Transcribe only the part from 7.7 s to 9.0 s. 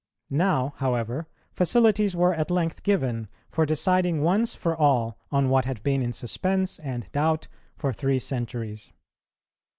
for three centuries.